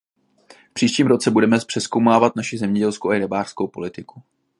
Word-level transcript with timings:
V 0.71 0.73
příštím 0.73 1.07
roce 1.07 1.31
budeme 1.31 1.57
přezkoumávat 1.67 2.35
naši 2.35 2.57
zemědělskou 2.57 3.09
a 3.09 3.17
rybářskou 3.17 3.67
politiku. 3.67 4.21